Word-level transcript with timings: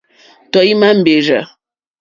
Tɔ̀ímá 0.51 0.89
mbèrzà. 0.99 1.39